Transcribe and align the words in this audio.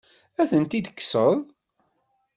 Ad 0.41 0.47
tent-id-tekkseḍ? 0.49 1.31